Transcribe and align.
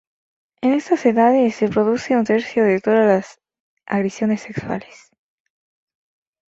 En 0.61 0.73
estas 0.73 1.05
edades 1.05 1.55
se 1.57 1.67
produce 1.69 2.15
un 2.17 2.23
tercio 2.25 2.63
de 2.63 2.79
todas 2.81 3.05
las 3.07 3.39
agresiones 3.85 4.41
sexuales. 4.41 5.11